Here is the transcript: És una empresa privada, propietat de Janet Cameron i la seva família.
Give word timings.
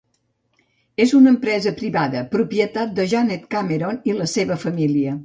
És 1.03 1.11
una 1.19 1.29
empresa 1.33 1.73
privada, 1.81 2.23
propietat 2.33 2.97
de 3.01 3.05
Janet 3.13 3.45
Cameron 3.55 4.01
i 4.13 4.17
la 4.23 4.29
seva 4.33 4.59
família. 4.65 5.15